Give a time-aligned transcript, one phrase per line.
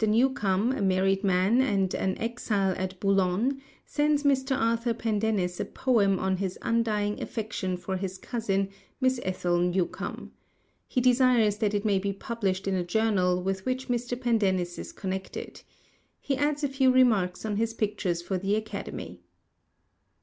[0.03, 4.57] Newcome, a married man and an exile at Boulogne, sends Mr.
[4.59, 8.69] Arthur Pendennis a poem on his undying affection for his cousin,
[8.99, 10.31] Miss Ethel Newcome.
[10.87, 14.19] He desires that it may be published in a journal with which Mr.
[14.19, 15.61] Pendennis is connected.
[16.19, 19.21] He adds a few remarks on his pictures for the Academy.